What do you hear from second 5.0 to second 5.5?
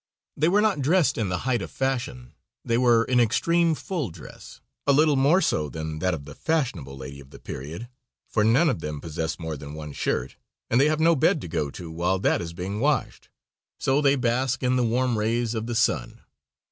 more